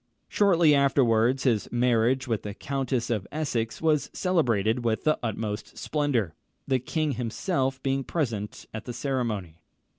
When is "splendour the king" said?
5.77-7.11